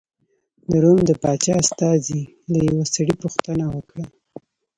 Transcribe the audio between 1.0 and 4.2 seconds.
د پاچا استازي له یوه سړي پوښتنه وکړه.